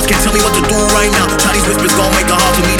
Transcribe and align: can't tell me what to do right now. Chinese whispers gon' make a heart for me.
can't 0.00 0.22
tell 0.24 0.32
me 0.32 0.40
what 0.40 0.54
to 0.54 0.62
do 0.62 0.78
right 0.96 1.12
now. 1.12 1.28
Chinese 1.36 1.66
whispers 1.68 1.92
gon' 1.92 2.10
make 2.16 2.26
a 2.26 2.34
heart 2.34 2.56
for 2.56 2.66
me. 2.66 2.71